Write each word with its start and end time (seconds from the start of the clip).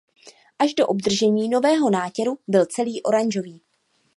Až 0.59 0.73
do 0.73 0.87
obdržení 0.87 1.49
nového 1.49 1.89
nátěru 1.89 2.37
byl 2.47 2.65
celý 2.65 3.03
oranžový. 3.03 3.61